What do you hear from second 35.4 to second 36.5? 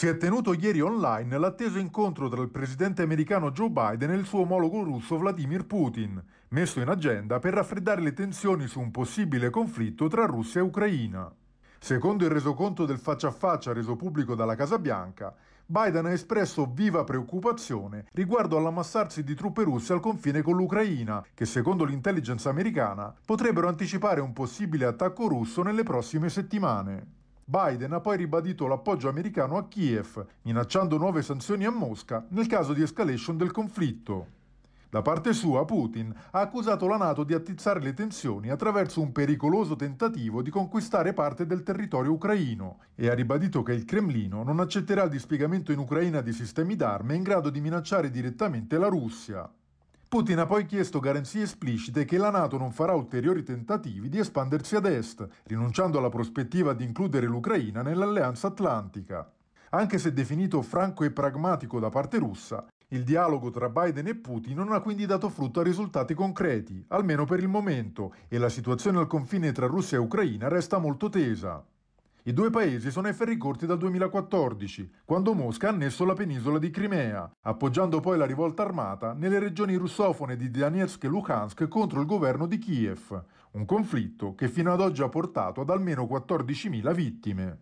Putin ha